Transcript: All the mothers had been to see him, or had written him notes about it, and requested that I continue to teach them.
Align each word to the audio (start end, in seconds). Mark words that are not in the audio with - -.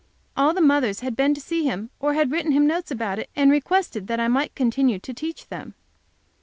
All 0.35 0.55
the 0.55 0.61
mothers 0.61 1.01
had 1.01 1.15
been 1.15 1.35
to 1.35 1.39
see 1.39 1.65
him, 1.65 1.91
or 1.99 2.15
had 2.15 2.31
written 2.31 2.53
him 2.53 2.65
notes 2.65 2.89
about 2.89 3.19
it, 3.19 3.29
and 3.35 3.51
requested 3.51 4.07
that 4.07 4.19
I 4.19 4.47
continue 4.55 4.97
to 4.97 5.13
teach 5.13 5.47
them. 5.49 5.75